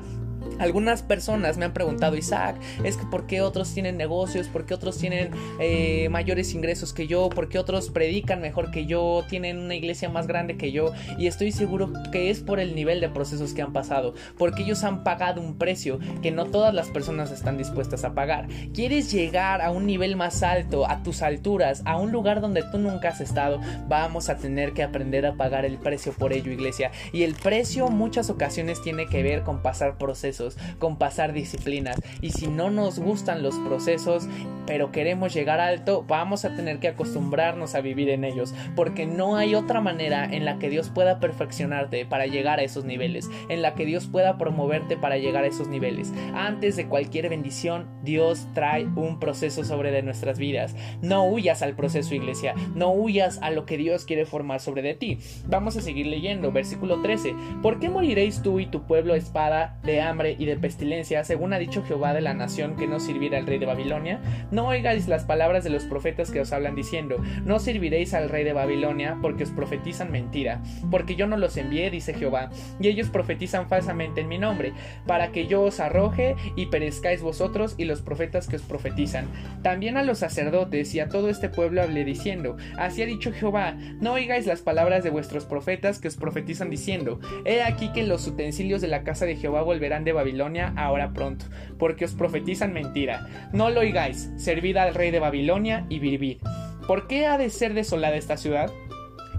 [0.58, 4.74] Algunas personas me han preguntado, Isaac, es que por qué otros tienen negocios, por qué
[4.74, 9.58] otros tienen eh, mayores ingresos que yo, por qué otros predican mejor que yo, tienen
[9.58, 13.08] una iglesia más grande que yo, y estoy seguro que es por el nivel de
[13.08, 17.30] procesos que han pasado, porque ellos han pagado un precio que no todas las personas
[17.30, 18.48] están dispuestas a pagar.
[18.74, 22.78] ¿Quieres llegar a un nivel más alto, a tus alturas, a un lugar donde tú
[22.78, 23.60] nunca has estado?
[23.88, 26.90] Vamos a tener que aprender a pagar el precio por ello, iglesia.
[27.12, 30.47] Y el precio muchas ocasiones tiene que ver con pasar procesos
[30.78, 32.00] con pasar disciplinas.
[32.20, 34.28] Y si no nos gustan los procesos,
[34.66, 39.36] pero queremos llegar alto, vamos a tener que acostumbrarnos a vivir en ellos, porque no
[39.36, 43.62] hay otra manera en la que Dios pueda perfeccionarte para llegar a esos niveles, en
[43.62, 46.12] la que Dios pueda promoverte para llegar a esos niveles.
[46.34, 50.74] Antes de cualquier bendición, Dios trae un proceso sobre de nuestras vidas.
[51.00, 54.94] No huyas al proceso, iglesia, no huyas a lo que Dios quiere formar sobre de
[54.94, 55.18] ti.
[55.46, 57.34] Vamos a seguir leyendo, versículo 13.
[57.62, 61.58] ¿Por qué moriréis tú y tu pueblo espada de hambre y de pestilencia, según ha
[61.58, 64.20] dicho Jehová de la nación que no sirviera al rey de Babilonia?
[64.50, 68.44] No oigáis las palabras de los profetas que os hablan diciendo, no serviréis al rey
[68.44, 73.08] de Babilonia, porque os profetizan mentira, porque yo no los envié, dice Jehová, y ellos
[73.08, 74.72] profetizan falsamente en mi nombre,
[75.06, 79.26] para que yo os arroje y perezcáis vosotros y los profetas que os profetizan.
[79.62, 83.76] También a los sacerdotes y a todo este pueblo hablé diciendo, así ha dicho Jehová,
[84.00, 88.26] no oigáis las palabras de vuestros profetas que os profetizan diciendo, he aquí que los
[88.26, 91.46] utensilios de la casa de Jehová volverán de Babilonia, Babilonia ahora pronto,
[91.78, 93.48] porque os profetizan mentira.
[93.52, 96.38] No lo oigáis, servid al rey de Babilonia y vivid.
[96.86, 98.70] ¿Por qué ha de ser desolada esta ciudad?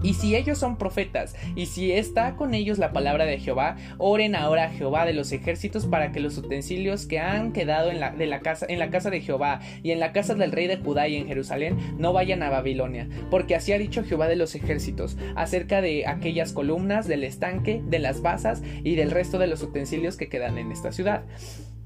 [0.02, 4.34] Y si ellos son profetas, y si está con ellos la palabra de Jehová, oren
[4.34, 8.10] ahora a Jehová de los ejércitos para que los utensilios que han quedado en la,
[8.10, 10.78] de la casa, en la casa de Jehová y en la casa del rey de
[10.78, 14.54] Judá y en Jerusalén no vayan a Babilonia, porque así ha dicho Jehová de los
[14.54, 19.62] ejércitos acerca de aquellas columnas, del estanque, de las basas y del resto de los
[19.62, 21.24] utensilios que quedan en esta ciudad.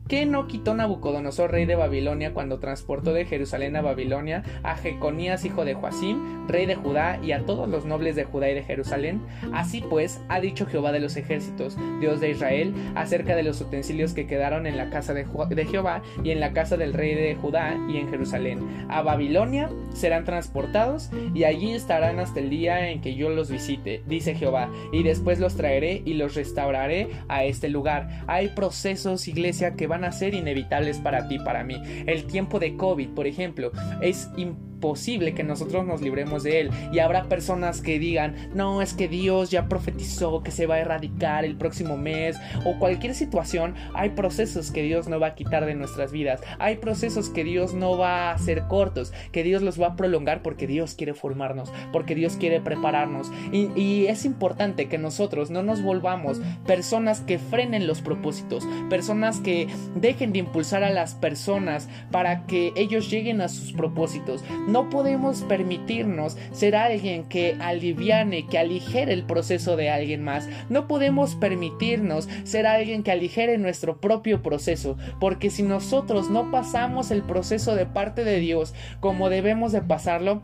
[0.07, 5.47] ¿Qué no quitó Nabucodonosor, rey de Babilonia, cuando transportó de Jerusalén a Babilonia a Jeconías,
[5.47, 8.62] hijo de Joacim, rey de Judá, y a todos los nobles de Judá y de
[8.62, 9.23] Jerusalén?
[9.55, 14.12] Así pues, ha dicho Jehová de los ejércitos, Dios de Israel, acerca de los utensilios
[14.12, 15.25] que quedaron en la casa de,
[15.64, 18.87] Jehová y en la casa del rey de Judá y en Jerusalén.
[18.90, 24.03] A Babilonia serán transportados y allí estarán hasta el día en que yo los visite,
[24.07, 28.23] dice Jehová, y después los traeré y los restauraré a este lugar.
[28.27, 31.81] Hay procesos, iglesia, que van a ser inevitables para ti, para mí.
[32.07, 36.70] El tiempo de COVID, por ejemplo, es importante posible que nosotros nos libremos de él.
[36.92, 40.81] Y habrá personas que digan, no, es que Dios ya profetizó que se va a
[40.81, 43.75] erradicar el próximo mes o cualquier situación.
[43.94, 46.42] Hay procesos que Dios no va a quitar de nuestras vidas.
[46.59, 50.42] Hay procesos que Dios no va a hacer cortos, que Dios los va a prolongar
[50.42, 53.33] porque Dios quiere formarnos, porque Dios quiere prepararnos.
[53.53, 59.66] Y es importante que nosotros no nos volvamos personas que frenen los propósitos, personas que
[59.94, 64.44] dejen de impulsar a las personas para que ellos lleguen a sus propósitos
[64.75, 70.49] No podemos permitirnos ser alguien que aliviane, que aligere el proceso de alguien más.
[70.69, 77.13] No podemos permitirnos ser alguien que aligere nuestro propio proceso, porque si nosotros no pasamos
[77.13, 80.43] el proceso de parte de Dios como debemos de pasarlo,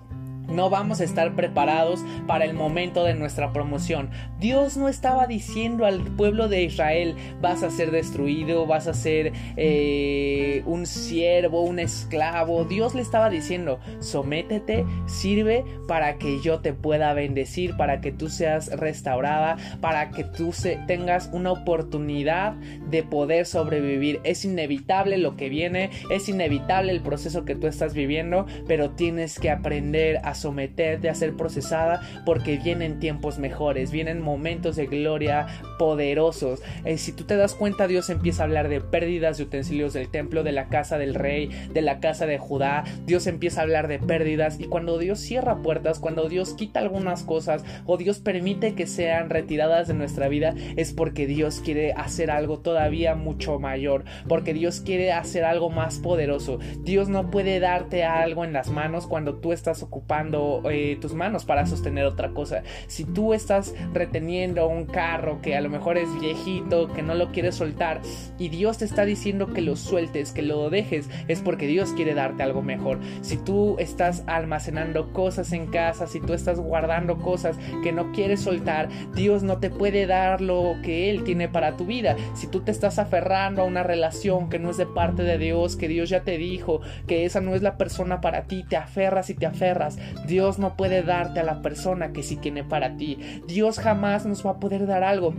[0.51, 4.11] no vamos a estar preparados para el momento de nuestra promoción.
[4.39, 9.33] Dios no estaba diciendo al pueblo de Israel vas a ser destruido, vas a ser
[9.57, 12.65] eh, un siervo, un esclavo.
[12.65, 18.29] Dios le estaba diciendo sométete, sirve para que yo te pueda bendecir, para que tú
[18.29, 20.53] seas restaurada, para que tú
[20.87, 22.55] tengas una oportunidad
[22.91, 24.21] de poder sobrevivir.
[24.25, 29.39] Es inevitable lo que viene, es inevitable el proceso que tú estás viviendo, pero tienes
[29.39, 35.47] que aprender a someterte a ser procesada porque vienen tiempos mejores, vienen momentos de gloria
[35.81, 36.61] poderosos.
[36.85, 40.11] Eh, si tú te das cuenta, Dios empieza a hablar de pérdidas de utensilios del
[40.11, 42.85] templo, de la casa del rey, de la casa de Judá.
[43.07, 47.23] Dios empieza a hablar de pérdidas y cuando Dios cierra puertas, cuando Dios quita algunas
[47.23, 52.31] cosas o Dios permite que sean retiradas de nuestra vida, es porque Dios quiere hacer
[52.31, 56.59] algo todavía mucho mayor, porque Dios quiere hacer algo más poderoso.
[56.83, 61.47] Dios no puede darte algo en las manos cuando tú estás ocupando eh, tus manos
[61.47, 62.65] para sostener otra cosa.
[62.87, 67.33] Si tú estás reteniendo un carro que a lo mejor es viejito, que no lo
[67.33, 68.01] quieres soltar
[68.39, 72.15] y Dios te está diciendo que lo sueltes, que lo dejes, es porque Dios quiere
[72.15, 72.99] darte algo mejor.
[73.23, 78.41] Si tú estás almacenando cosas en casa, si tú estás guardando cosas que no quieres
[78.41, 82.17] soltar, Dios no te puede dar lo que Él tiene para tu vida.
[82.35, 85.77] Si tú te estás aferrando a una relación que no es de parte de Dios,
[85.77, 89.31] que Dios ya te dijo que esa no es la persona para ti, te aferras
[89.31, 93.19] y te aferras, Dios no puede darte a la persona que sí tiene para ti.
[93.47, 95.35] Dios jamás nos va a poder dar algo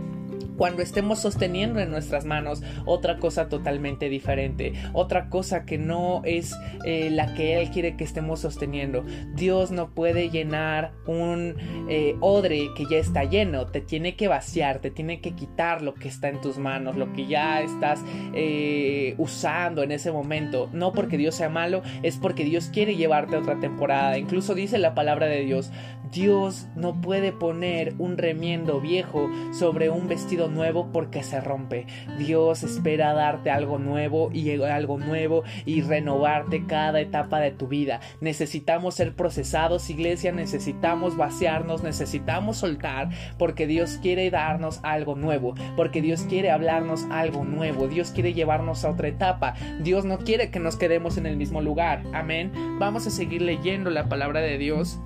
[0.56, 6.54] cuando estemos sosteniendo en nuestras manos otra cosa totalmente diferente, otra cosa que no es
[6.84, 9.04] eh, la que Él quiere que estemos sosteniendo.
[9.34, 11.56] Dios no puede llenar un
[11.88, 15.94] eh, odre que ya está lleno, te tiene que vaciar, te tiene que quitar lo
[15.94, 18.00] que está en tus manos, lo que ya estás
[18.34, 20.68] eh, usando en ese momento.
[20.72, 24.18] No porque Dios sea malo, es porque Dios quiere llevarte a otra temporada.
[24.18, 25.70] Incluso dice la palabra de Dios,
[26.12, 31.86] Dios no puede poner un remiendo viejo sobre un vestido nuevo porque se rompe.
[32.18, 38.00] Dios espera darte algo nuevo y algo nuevo y renovarte cada etapa de tu vida.
[38.20, 46.02] Necesitamos ser procesados, iglesia, necesitamos vaciarnos, necesitamos soltar porque Dios quiere darnos algo nuevo, porque
[46.02, 49.54] Dios quiere hablarnos algo nuevo, Dios quiere llevarnos a otra etapa.
[49.82, 52.02] Dios no quiere que nos quedemos en el mismo lugar.
[52.12, 52.52] Amén.
[52.78, 55.00] Vamos a seguir leyendo la palabra de Dios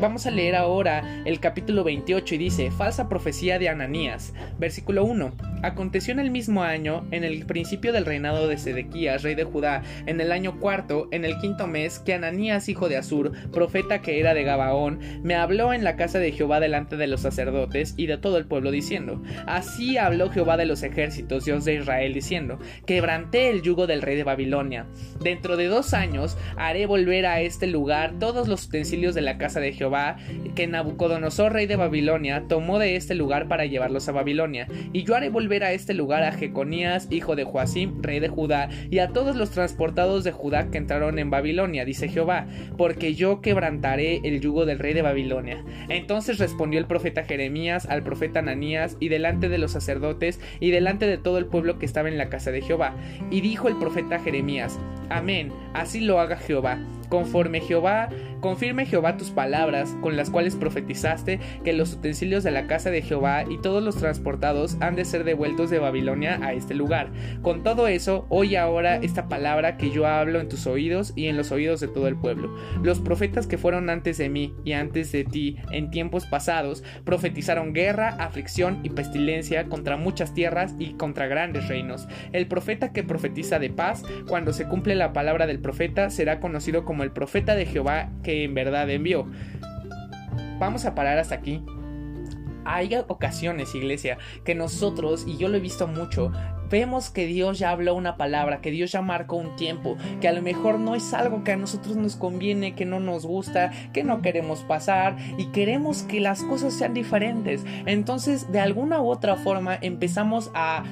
[0.00, 5.32] vamos a leer ahora el capítulo 28 y dice, falsa profecía de Ananías, versículo 1.
[5.62, 9.82] Aconteció en el mismo año, en el principio del reinado de Sedequías, rey de Judá,
[10.06, 14.18] en el año cuarto, en el quinto mes, que Ananías, hijo de Asur, profeta que
[14.18, 18.06] era de Gabaón, me habló en la casa de Jehová delante de los sacerdotes y
[18.06, 22.58] de todo el pueblo, diciendo, Así habló Jehová de los ejércitos, Dios de Israel, diciendo,
[22.86, 24.86] Quebranté el yugo del rey de Babilonia.
[25.20, 29.60] Dentro de dos años haré volver a este lugar todos los utensilios de la casa
[29.60, 30.16] de Jehová,
[30.54, 34.68] que Nabucodonosor, rey de Babilonia, tomó de este lugar para llevarlos a Babilonia.
[34.94, 38.70] Y yo haré volver a este lugar a Jeconías, hijo de Joacim, rey de Judá,
[38.90, 42.46] y a todos los transportados de Judá que entraron en Babilonia, dice Jehová,
[42.78, 45.62] porque yo quebrantaré el yugo del rey de Babilonia.
[45.90, 51.06] Entonces respondió el profeta Jeremías al profeta Ananías, y delante de los sacerdotes, y delante
[51.06, 52.96] de todo el pueblo que estaba en la casa de Jehová.
[53.30, 54.80] Y dijo el profeta Jeremías,
[55.10, 56.78] Amén, así lo haga Jehová
[57.14, 58.08] conforme Jehová,
[58.44, 63.00] confirme Jehová tus palabras con las cuales profetizaste que los utensilios de la casa de
[63.00, 67.10] Jehová y todos los transportados han de ser devueltos de Babilonia a este lugar.
[67.40, 71.38] Con todo eso, oye ahora esta palabra que yo hablo en tus oídos y en
[71.38, 72.54] los oídos de todo el pueblo.
[72.82, 77.72] Los profetas que fueron antes de mí y antes de ti en tiempos pasados profetizaron
[77.72, 82.06] guerra, aflicción y pestilencia contra muchas tierras y contra grandes reinos.
[82.32, 86.84] El profeta que profetiza de paz, cuando se cumple la palabra del profeta, será conocido
[86.84, 89.26] como el profeta de Jehová que en verdad envió.
[90.58, 91.62] Vamos a parar hasta aquí.
[92.64, 96.32] Hay ocasiones, iglesia, que nosotros, y yo lo he visto mucho,
[96.70, 100.32] vemos que Dios ya habló una palabra, que Dios ya marcó un tiempo, que a
[100.32, 104.04] lo mejor no es algo que a nosotros nos conviene, que no nos gusta, que
[104.04, 107.64] no queremos pasar y queremos que las cosas sean diferentes.
[107.86, 110.84] Entonces, de alguna u otra forma, empezamos a,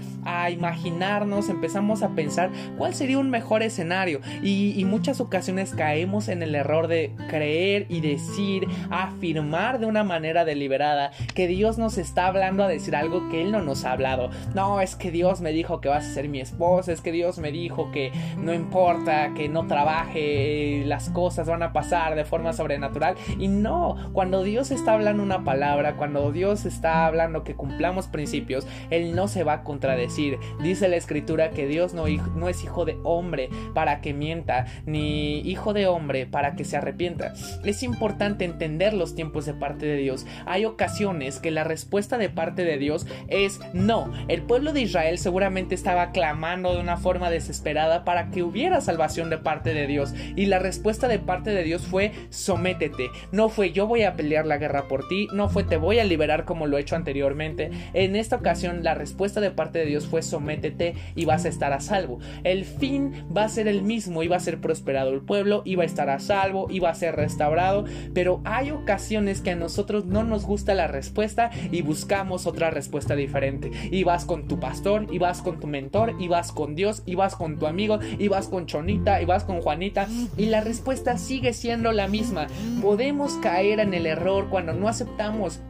[0.51, 6.43] imaginarnos, empezamos a pensar cuál sería un mejor escenario y, y muchas ocasiones caemos en
[6.43, 12.27] el error de creer y decir, afirmar de una manera deliberada que Dios nos está
[12.27, 14.31] hablando a decir algo que Él no nos ha hablado.
[14.55, 17.39] No, es que Dios me dijo que vas a ser mi esposa, es que Dios
[17.39, 22.53] me dijo que no importa, que no trabaje, las cosas van a pasar de forma
[22.53, 23.15] sobrenatural.
[23.39, 28.67] Y no, cuando Dios está hablando una palabra, cuando Dios está hablando que cumplamos principios,
[28.91, 30.39] Él no se va a contradecir.
[30.63, 35.41] Dice la escritura que Dios no, no es hijo de hombre para que mienta, ni
[35.41, 37.33] hijo de hombre para que se arrepienta.
[37.65, 40.27] Es importante entender los tiempos de parte de Dios.
[40.47, 44.13] Hay ocasiones que la respuesta de parte de Dios es no.
[44.29, 49.31] El pueblo de Israel seguramente estaba clamando de una forma desesperada para que hubiera salvación
[49.31, 50.15] de parte de Dios.
[50.37, 53.11] Y la respuesta de parte de Dios fue sométete.
[53.31, 56.05] No fue yo voy a pelear la guerra por ti, no fue te voy a
[56.05, 57.71] liberar como lo he hecho anteriormente.
[57.93, 61.73] En esta ocasión la respuesta de parte de Dios fue sométete y vas a estar
[61.73, 62.19] a salvo.
[62.45, 65.87] El fin va a ser el mismo, iba a ser prosperado el pueblo, iba a
[65.87, 67.85] estar a salvo, iba a ser restaurado,
[68.15, 73.15] pero hay ocasiones que a nosotros no nos gusta la respuesta y buscamos otra respuesta
[73.15, 73.71] diferente.
[73.91, 77.15] Y vas con tu pastor, y vas con tu mentor, y vas con Dios, y
[77.15, 81.19] vas con tu amigo, y vas con Chonita, y vas con Juanita, y la respuesta
[81.19, 82.47] sigue siendo la misma.
[82.81, 85.61] Podemos caer en el error cuando no aceptamos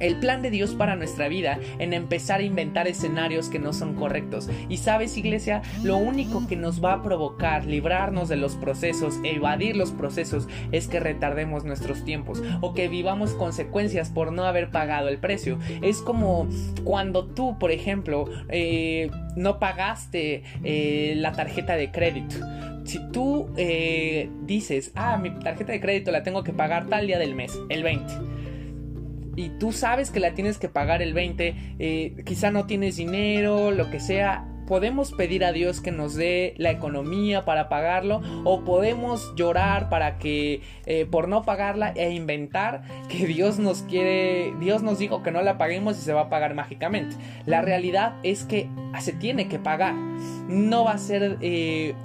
[0.00, 3.94] el plan de Dios para nuestra vida en empezar a inventar escenarios que no son
[3.94, 4.48] correctos.
[4.68, 9.76] Y sabes, iglesia, lo único que nos va a provocar librarnos de los procesos, evadir
[9.76, 15.08] los procesos, es que retardemos nuestros tiempos o que vivamos consecuencias por no haber pagado
[15.08, 15.58] el precio.
[15.82, 16.48] Es como
[16.84, 22.36] cuando tú, por ejemplo, eh, no pagaste eh, la tarjeta de crédito.
[22.84, 27.18] Si tú eh, dices, ah, mi tarjeta de crédito la tengo que pagar tal día
[27.18, 28.39] del mes, el 20
[29.36, 33.70] y tú sabes que la tienes que pagar el 20, eh, quizá no tienes dinero,
[33.70, 38.60] lo que sea, podemos pedir a Dios que nos dé la economía para pagarlo o
[38.60, 44.84] podemos llorar para que eh, por no pagarla e inventar que Dios nos quiere, Dios
[44.84, 47.16] nos dijo que no la paguemos y se va a pagar mágicamente.
[47.46, 48.68] La realidad es que
[49.00, 49.96] se tiene que pagar.
[50.46, 51.96] No va a ser eh,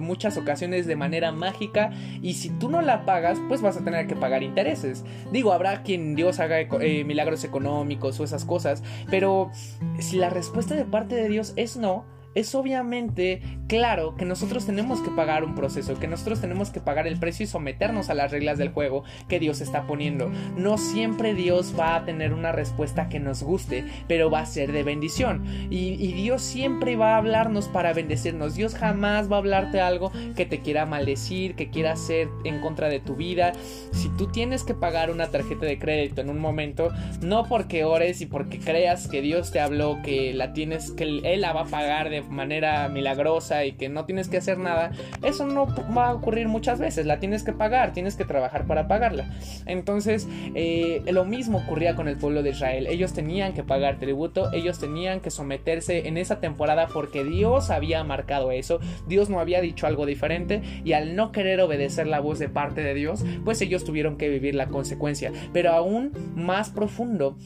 [0.00, 4.06] muchas ocasiones de manera mágica y si tú no la pagas, pues vas a tener
[4.06, 5.04] que pagar intereses.
[5.32, 9.50] Digo, habrá quien Dios haga eh, milagros económicos o esas cosas, pero
[9.98, 15.00] si la respuesta de parte de Dios es no, es obviamente claro que nosotros tenemos
[15.00, 18.30] que pagar un proceso, que nosotros tenemos que pagar el precio y someternos a las
[18.30, 20.30] reglas del juego que Dios está poniendo.
[20.56, 24.72] No siempre Dios va a tener una respuesta que nos guste, pero va a ser
[24.72, 25.44] de bendición.
[25.70, 28.54] Y, Dios siempre va a hablarnos para bendecirnos.
[28.54, 32.88] Dios jamás va a hablarte algo que te quiera maldecir, que quiera hacer en contra
[32.88, 33.52] de tu vida.
[33.92, 36.90] Si tú tienes que pagar una tarjeta de crédito en un momento,
[37.22, 41.40] no porque ores y porque creas que Dios te habló, que la tienes, que Él
[41.40, 44.92] la va a pagar de manera milagrosa y que no tienes que hacer nada,
[45.22, 45.66] eso no
[45.96, 49.30] va a ocurrir muchas veces, la tienes que pagar, tienes que trabajar para pagarla.
[49.66, 54.52] Entonces, eh, lo mismo ocurría con el pueblo de Israel, ellos tenían que pagar tributo,
[54.52, 59.60] ellos tenían que someterse en esa temporada porque Dios había marcado eso, Dios no había
[59.60, 63.60] dicho algo diferente y al no querer obedecer la voz de parte de Dios, pues
[63.60, 65.32] ellos tuvieron que vivir la consecuencia.
[65.52, 67.36] Pero aún más profundo,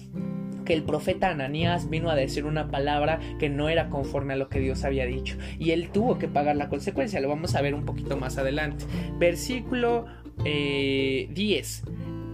[0.67, 4.51] que el profeta Ananías vino a decir una palabra que no era conforme a lo
[4.51, 5.39] que Dios había dicho.
[5.59, 7.19] Y él tuvo que pagar la consecuencia.
[7.21, 8.85] Lo vamos a ver un poquito más adelante.
[9.19, 10.05] Versículo
[10.45, 11.85] 10.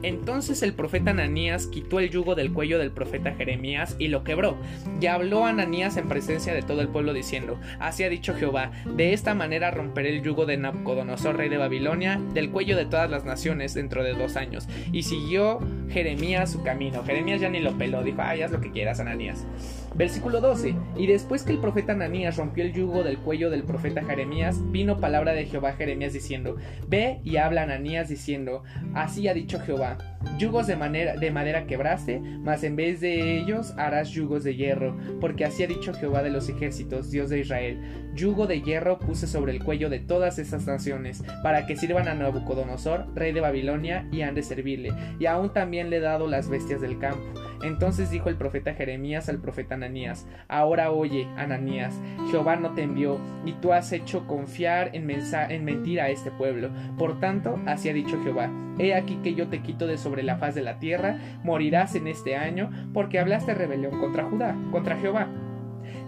[0.03, 4.57] Entonces el profeta Ananías quitó el yugo del cuello del profeta Jeremías y lo quebró.
[5.01, 9.13] Y habló Ananías en presencia de todo el pueblo diciendo, Así ha dicho Jehová, de
[9.13, 13.25] esta manera romperé el yugo de Nabucodonosor, rey de Babilonia, del cuello de todas las
[13.25, 14.69] naciones dentro de dos años.
[14.93, 17.05] Y siguió Jeremías su camino.
[17.05, 19.47] Jeremías ya ni lo peló, dijo, ay, haz lo que quieras, Ananías.
[19.95, 20.75] Versículo 12.
[20.97, 24.99] Y después que el profeta Ananías rompió el yugo del cuello del profeta Jeremías, vino
[24.99, 26.57] palabra de Jehová a Jeremías diciendo,
[26.89, 28.63] Ve y habla Ananías diciendo,
[28.95, 29.99] Así ha dicho Jehová,
[30.39, 34.97] yugos de, manera, de madera quebraste, mas en vez de ellos harás yugos de hierro,
[35.21, 37.81] porque así ha dicho Jehová de los ejércitos, Dios de Israel,
[38.15, 42.15] yugo de hierro puse sobre el cuello de todas esas naciones, para que sirvan a
[42.15, 46.49] Nabucodonosor, rey de Babilonia, y han de servirle, y aún también le he dado las
[46.49, 47.23] bestias del campo.
[47.63, 51.95] Entonces dijo el profeta Jeremías al profeta Ananías, Ahora oye, Ananías,
[52.31, 56.71] Jehová no te envió, y tú has hecho confiar en, en mentira a este pueblo.
[56.99, 60.37] Por tanto, así ha dicho Jehová, He aquí que yo te quito de sobre la
[60.37, 65.29] faz de la tierra, morirás en este año, porque hablaste rebelión contra Judá, contra Jehová.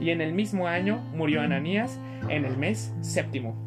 [0.00, 3.64] Y en el mismo año murió Ananías, en el mes séptimo.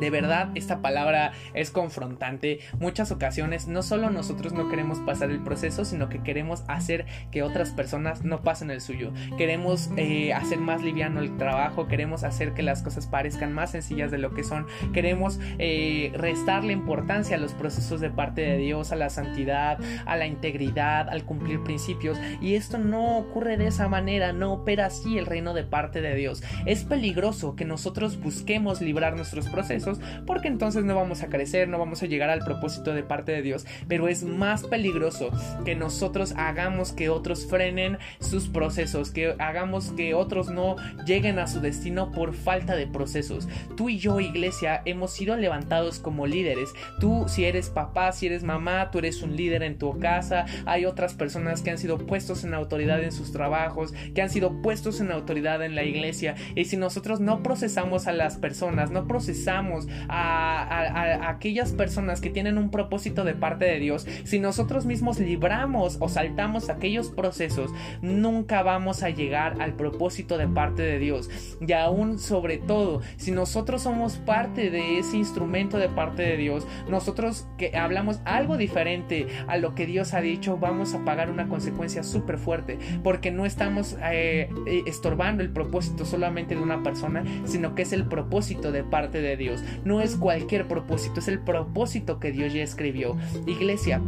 [0.00, 2.60] De verdad, esta palabra es confrontante.
[2.78, 7.42] Muchas ocasiones no solo nosotros no queremos pasar el proceso, sino que queremos hacer que
[7.42, 9.12] otras personas no pasen el suyo.
[9.36, 14.10] Queremos eh, hacer más liviano el trabajo, queremos hacer que las cosas parezcan más sencillas
[14.10, 14.66] de lo que son.
[14.92, 20.16] Queremos eh, restarle importancia a los procesos de parte de Dios, a la santidad, a
[20.16, 22.18] la integridad, al cumplir principios.
[22.40, 26.14] Y esto no ocurre de esa manera, no opera así el reino de parte de
[26.14, 26.42] Dios.
[26.66, 29.87] Es peligroso que nosotros busquemos librar nuestros procesos
[30.26, 33.42] porque entonces no vamos a crecer, no vamos a llegar al propósito de parte de
[33.42, 33.66] Dios.
[33.86, 35.30] Pero es más peligroso
[35.64, 41.46] que nosotros hagamos que otros frenen sus procesos, que hagamos que otros no lleguen a
[41.46, 43.48] su destino por falta de procesos.
[43.76, 46.70] Tú y yo, iglesia, hemos sido levantados como líderes.
[47.00, 50.46] Tú, si eres papá, si eres mamá, tú eres un líder en tu casa.
[50.66, 54.60] Hay otras personas que han sido puestos en autoridad en sus trabajos, que han sido
[54.62, 56.34] puestos en autoridad en la iglesia.
[56.54, 59.77] Y si nosotros no procesamos a las personas, no procesamos
[60.08, 65.96] a, aquellas personas que tienen un propósito de parte de Dios, si nosotros mismos libramos
[66.00, 67.70] o saltamos aquellos procesos,
[68.02, 71.30] nunca vamos a llegar al propósito de parte de Dios.
[71.66, 76.66] Y aún sobre todo, si nosotros somos parte de ese instrumento de parte de Dios,
[76.88, 81.48] nosotros que hablamos algo diferente a lo que Dios ha dicho, vamos a pagar una
[81.48, 84.48] consecuencia súper fuerte, porque no estamos eh,
[84.86, 89.36] estorbando el propósito solamente de una persona, sino que es el propósito de parte de
[89.36, 93.16] Dios no es cualquier propósito, es el propósito que Dios ya escribió.
[93.46, 94.00] Iglesia,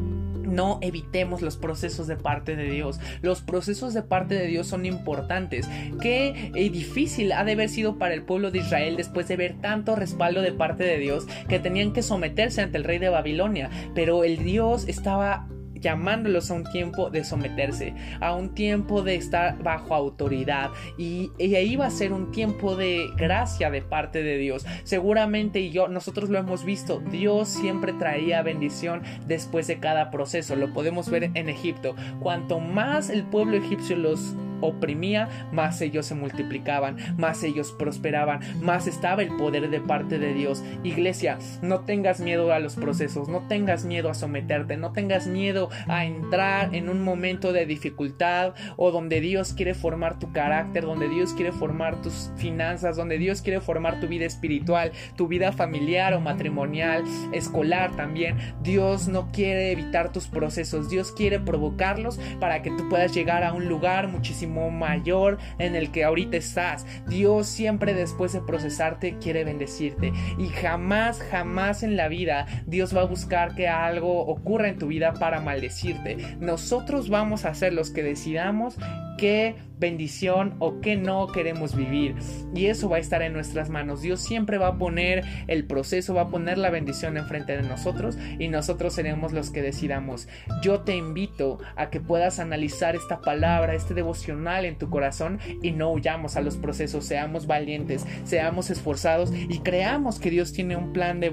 [0.50, 3.00] no evitemos los procesos de parte de Dios.
[3.22, 5.68] Los procesos de parte de Dios son importantes.
[6.00, 9.96] Qué difícil ha de haber sido para el pueblo de Israel después de ver tanto
[9.96, 13.70] respaldo de parte de Dios que tenían que someterse ante el rey de Babilonia.
[13.94, 15.46] Pero el Dios estaba
[15.80, 21.76] llamándolos a un tiempo de someterse, a un tiempo de estar bajo autoridad y, ahí
[21.76, 24.66] va a ser un tiempo de gracia de parte de Dios.
[24.84, 30.56] Seguramente y yo nosotros lo hemos visto, Dios siempre traía bendición después de cada proceso.
[30.56, 31.94] Lo podemos ver en Egipto.
[32.20, 38.86] Cuanto más el pueblo egipcio los oprimía, más ellos se multiplicaban, más ellos prosperaban, más
[38.86, 40.62] estaba el poder de parte de Dios.
[40.82, 45.68] Iglesia, no tengas miedo a los procesos, no tengas miedo a someterte, no tengas miedo
[45.88, 51.08] a entrar en un momento de dificultad o donde Dios quiere formar tu carácter, donde
[51.08, 56.14] Dios quiere formar tus finanzas, donde Dios quiere formar tu vida espiritual, tu vida familiar
[56.14, 58.36] o matrimonial, escolar también.
[58.62, 63.52] Dios no quiere evitar tus procesos, Dios quiere provocarlos para que tú puedas llegar a
[63.52, 66.86] un lugar muchísimo mayor en el que ahorita estás.
[67.06, 73.02] Dios siempre después de procesarte quiere bendecirte y jamás, jamás en la vida Dios va
[73.02, 76.16] a buscar que algo ocurra en tu vida para maldecirte.
[76.40, 78.76] Nosotros vamos a ser los que decidamos
[79.20, 82.14] qué bendición o qué no queremos vivir.
[82.54, 84.02] Y eso va a estar en nuestras manos.
[84.02, 88.18] Dios siempre va a poner el proceso, va a poner la bendición enfrente de nosotros
[88.38, 90.28] y nosotros seremos los que decidamos.
[90.62, 95.72] Yo te invito a que puedas analizar esta palabra, este devocional en tu corazón y
[95.72, 100.92] no huyamos a los procesos, seamos valientes, seamos esforzados y creamos que Dios tiene un
[100.92, 101.30] plan de,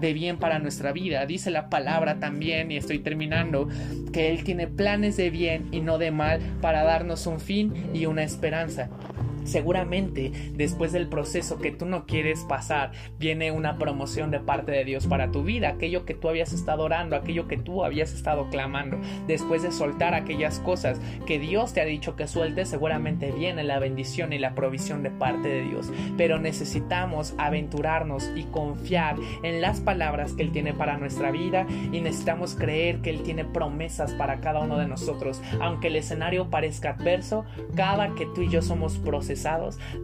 [0.00, 1.26] de bien para nuestra vida.
[1.26, 3.68] Dice la palabra también, y estoy terminando,
[4.12, 8.06] que Él tiene planes de bien y no de mal para darnos un fin y
[8.06, 8.88] una esperanza.
[9.44, 14.84] Seguramente después del proceso que tú no quieres pasar, viene una promoción de parte de
[14.84, 18.48] Dios para tu vida, aquello que tú habías estado orando, aquello que tú habías estado
[18.50, 18.98] clamando.
[19.26, 23.78] Después de soltar aquellas cosas que Dios te ha dicho que sueltes, seguramente viene la
[23.78, 25.90] bendición y la provisión de parte de Dios.
[26.16, 32.00] Pero necesitamos aventurarnos y confiar en las palabras que Él tiene para nuestra vida y
[32.00, 35.42] necesitamos creer que Él tiene promesas para cada uno de nosotros.
[35.60, 38.98] Aunque el escenario parezca adverso, cada que tú y yo somos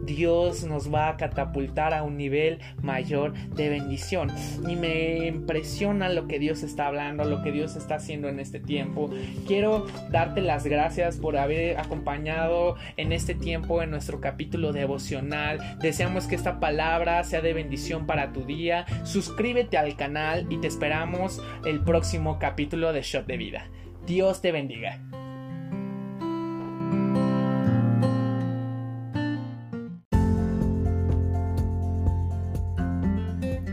[0.03, 4.31] Dios nos va a catapultar a un nivel mayor de bendición.
[4.67, 8.59] Y me impresiona lo que Dios está hablando, lo que Dios está haciendo en este
[8.59, 9.09] tiempo.
[9.47, 15.77] Quiero darte las gracias por haber acompañado en este tiempo en nuestro capítulo devocional.
[15.79, 18.85] Deseamos que esta palabra sea de bendición para tu día.
[19.03, 23.67] Suscríbete al canal y te esperamos el próximo capítulo de Shot de Vida.
[24.05, 25.26] Dios te bendiga.